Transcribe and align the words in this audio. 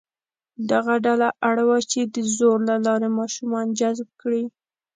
دغه 0.71 0.93
ډله 1.05 1.29
اړ 1.49 1.57
وه 1.67 1.79
چې 1.91 2.01
د 2.13 2.15
زور 2.35 2.57
له 2.69 2.75
لارې 2.85 3.09
ماشومان 3.19 3.67
جذب 3.79 4.09
کړي. 4.21 4.43